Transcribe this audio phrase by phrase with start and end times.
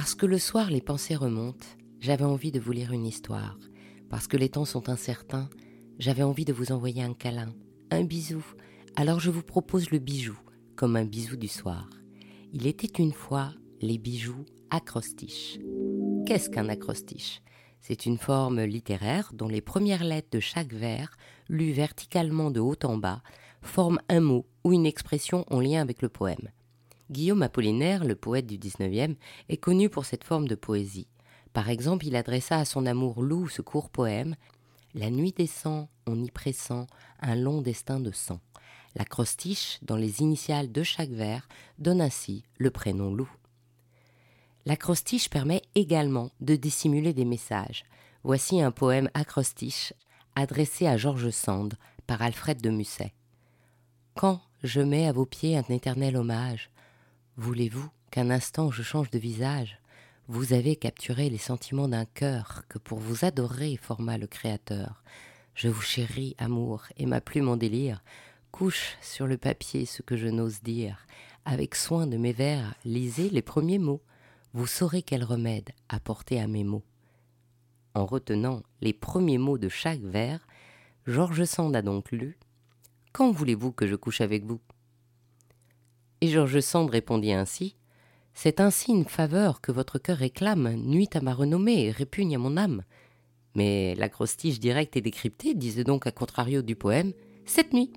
[0.00, 1.66] Parce que le soir les pensées remontent,
[1.98, 3.58] j'avais envie de vous lire une histoire.
[4.08, 5.50] Parce que les temps sont incertains,
[5.98, 7.54] j'avais envie de vous envoyer un câlin,
[7.90, 8.42] un bisou.
[8.96, 10.38] Alors je vous propose le bijou,
[10.74, 11.90] comme un bisou du soir.
[12.54, 15.58] Il était une fois les bijoux acrostiches.
[16.24, 17.42] Qu'est-ce qu'un acrostiche?
[17.82, 21.14] C'est une forme littéraire dont les premières lettres de chaque vers,
[21.50, 23.22] lues verticalement de haut en bas,
[23.60, 26.48] forment un mot ou une expression en lien avec le poème.
[27.10, 29.16] Guillaume Apollinaire, le poète du XIXe,
[29.48, 31.08] est connu pour cette forme de poésie.
[31.52, 34.36] Par exemple, il adressa à son amour Lou ce court poème
[34.94, 36.86] La nuit descend, on y pressent
[37.20, 38.40] un long destin de sang.
[38.94, 43.28] L'acrostiche, dans les initiales de chaque vers, donne ainsi le prénom Lou.
[44.64, 47.84] L'acrostiche permet également de dissimuler des messages.
[48.22, 49.94] Voici un poème acrostiche
[50.36, 51.74] adressé à George Sand
[52.06, 53.14] par Alfred de Musset.
[54.14, 56.70] Quand je mets à vos pieds un éternel hommage,
[57.40, 59.80] voulez-vous qu'un instant je change de visage?
[60.28, 65.02] Vous avez capturé les sentiments d'un cœur que pour vous adorer forma le Créateur.
[65.54, 68.02] Je vous chéris, amour, et ma plume en délire
[68.52, 71.06] couche sur le papier ce que je n'ose dire.
[71.46, 74.02] Avec soin de mes vers, lisez les premiers mots.
[74.52, 76.84] Vous saurez quel remède apporter à mes mots.
[77.94, 80.46] En retenant les premiers mots de chaque vers,
[81.06, 82.38] Georges Sand a donc lu
[83.12, 84.60] Quand voulez-vous que je couche avec vous?
[86.22, 87.76] Et Georges Sand répondit ainsi
[88.34, 92.38] C'est ainsi une faveur que votre cœur réclame, nuit à ma renommée et répugne à
[92.38, 92.82] mon âme.
[93.54, 97.12] Mais l'acrostiche directe et décryptée disait donc à contrario du poème
[97.46, 97.92] Cette nuit.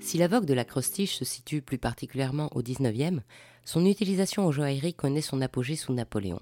[0.00, 3.20] Si la vogue de l'acrostiche se situe plus particulièrement au XIXe,
[3.64, 6.40] son utilisation en joaillerie connaît son apogée sous Napoléon.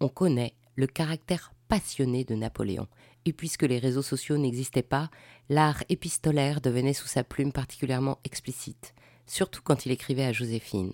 [0.00, 2.88] On connaît le caractère passionné de Napoléon,
[3.24, 5.10] et puisque les réseaux sociaux n'existaient pas,
[5.48, 8.94] l'art épistolaire devenait sous sa plume particulièrement explicite,
[9.26, 10.92] surtout quand il écrivait à Joséphine.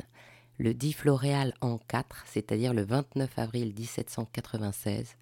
[0.59, 5.17] Le 10 Floréal en 4, c'est-à-dire le 29 avril 1796,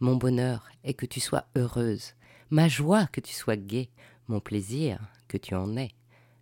[0.00, 2.14] Mon bonheur est que tu sois heureuse,
[2.50, 3.90] ma joie que tu sois gaie,
[4.28, 5.94] mon plaisir que tu en aies.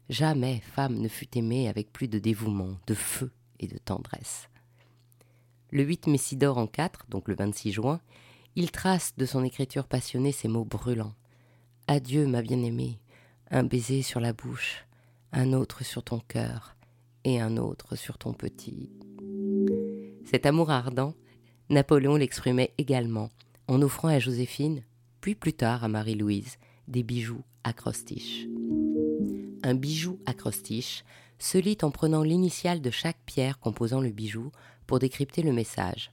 [0.09, 4.49] Jamais femme ne fut aimée avec plus de dévouement, de feu et de tendresse.
[5.73, 8.01] Le 8 Messidor en 4, donc le 26 juin,
[8.57, 11.15] il trace de son écriture passionnée ces mots brûlants.
[11.87, 12.99] Adieu, ma bien-aimée,
[13.51, 14.87] un baiser sur la bouche,
[15.33, 16.77] un autre sur ton cœur
[17.25, 18.91] et un autre sur ton petit.
[20.25, 21.15] Cet amour ardent,
[21.71, 23.31] Napoléon l'exprimait également
[23.69, 24.83] en offrant à Joséphine,
[25.21, 26.57] puis plus tard à Marie-Louise,
[26.89, 28.47] des bijoux acrostiches
[29.67, 31.05] un bijou acrostiche
[31.39, 34.53] se lit en prenant l'initiale de chaque pierre composant le bijou
[34.87, 36.13] pour décrypter le message.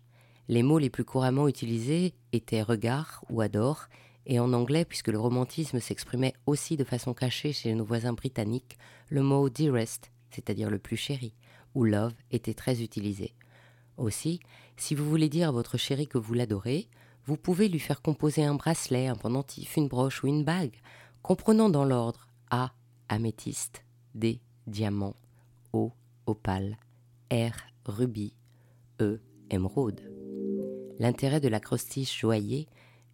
[0.49, 3.87] Les mots les plus couramment utilisés étaient regard ou adore,
[4.25, 8.77] et en anglais, puisque le romantisme s'exprimait aussi de façon cachée chez nos voisins britanniques,
[9.09, 11.33] le mot dearest, c'est-à-dire le plus chéri,
[11.75, 13.33] ou love était très utilisé.
[13.97, 14.39] Aussi,
[14.77, 16.89] si vous voulez dire à votre chéri que vous l'adorez,
[17.25, 20.75] vous pouvez lui faire composer un bracelet, un pendentif, une broche ou une bague,
[21.21, 22.73] comprenant dans l'ordre A,
[23.07, 25.15] améthyste, D, diamant,
[25.71, 25.93] O,
[26.25, 26.77] opale,
[27.31, 27.55] R,
[27.85, 28.33] rubis,
[29.01, 30.22] E, émeraude.
[31.03, 32.65] L'intérêt de l'acrostiche joaillier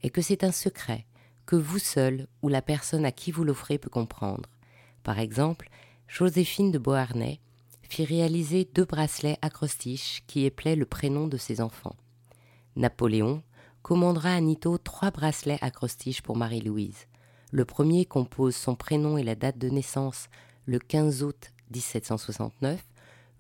[0.04, 1.08] est que c'est un secret
[1.48, 4.48] que vous seul ou la personne à qui vous l'offrez peut comprendre.
[5.02, 5.72] Par exemple,
[6.08, 7.40] Joséphine de Beauharnais
[7.82, 11.96] fit réaliser deux bracelets acrostiches qui éplaient le prénom de ses enfants.
[12.76, 13.42] Napoléon
[13.82, 17.08] commandera à Nito trois bracelets acrostiches pour Marie-Louise.
[17.50, 20.30] Le premier compose son prénom et la date de naissance
[20.68, 22.86] le 15 août 1769.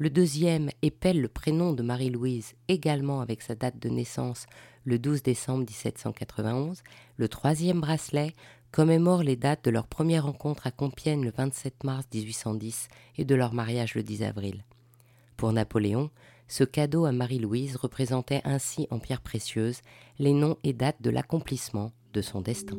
[0.01, 4.45] Le deuxième épelle le prénom de Marie-Louise également avec sa date de naissance
[4.85, 6.83] le 12 décembre 1791.
[7.17, 8.33] Le troisième bracelet
[8.71, 12.87] commémore les dates de leur première rencontre à Compiègne le 27 mars 1810
[13.17, 14.63] et de leur mariage le 10 avril.
[15.35, 16.11] Pour Napoléon,
[16.47, 19.81] ce cadeau à Marie-Louise représentait ainsi en pierre précieuse
[20.17, 22.77] les noms et dates de l'accomplissement de son destin.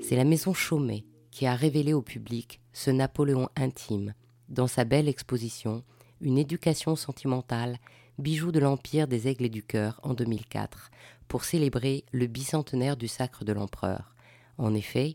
[0.00, 4.14] C'est la maison Chaumet qui a révélé au public ce Napoléon intime
[4.48, 5.82] dans sa belle exposition
[6.20, 7.78] Une éducation sentimentale,
[8.18, 10.90] bijou de l'Empire des Aigles et du Cœur en 2004,
[11.28, 14.14] pour célébrer le bicentenaire du sacre de l'empereur.
[14.58, 15.14] En effet,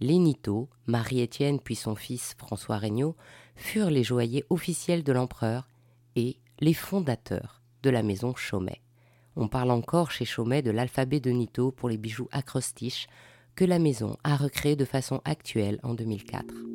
[0.00, 3.16] Lénito, Marie-Étienne puis son fils François Regnault
[3.54, 5.68] furent les joailliers officiels de l'empereur
[6.16, 8.80] et les fondateurs de la maison Chaumet.
[9.36, 13.06] On parle encore chez Chaumet de l'alphabet de Nito pour les bijoux acrostiches,
[13.54, 16.69] que la maison a recréé de façon actuelle en 2004.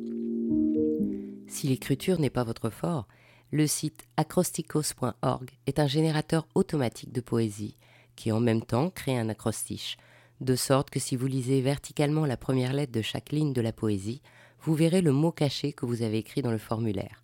[1.48, 3.06] Si l'écriture n'est pas votre fort,
[3.52, 7.76] le site acrosticos.org est un générateur automatique de poésie
[8.16, 9.96] qui en même temps crée un acrostiche,
[10.40, 13.72] de sorte que si vous lisez verticalement la première lettre de chaque ligne de la
[13.72, 14.22] poésie,
[14.62, 17.22] vous verrez le mot caché que vous avez écrit dans le formulaire.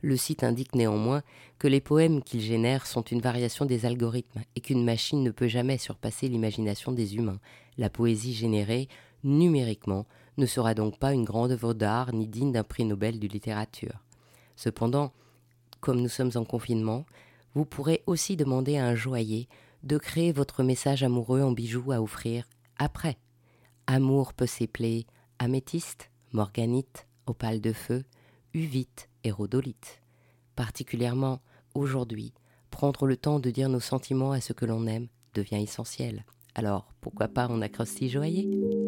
[0.00, 1.22] Le site indique néanmoins
[1.58, 5.48] que les poèmes qu'il génère sont une variation des algorithmes et qu'une machine ne peut
[5.48, 7.40] jamais surpasser l'imagination des humains.
[7.78, 8.88] La poésie générée,
[9.24, 10.06] numériquement,
[10.36, 14.04] ne sera donc pas une grande œuvre d'art ni digne d'un prix Nobel de littérature.
[14.56, 15.12] Cependant,
[15.80, 17.04] comme nous sommes en confinement,
[17.54, 19.48] vous pourrez aussi demander à un joaillier
[19.82, 22.44] de créer votre message amoureux en bijoux à offrir
[22.78, 23.18] après.
[23.86, 25.06] Amour peut s'épeler
[25.38, 28.04] améthyste, morganite, opale de feu,
[28.54, 30.02] uvite et rhodolite.
[30.56, 31.40] Particulièrement
[31.74, 32.32] aujourd'hui,
[32.70, 36.24] prendre le temps de dire nos sentiments à ce que l'on aime devient essentiel.
[36.54, 38.87] Alors, pourquoi pas en acrostiche joaillier?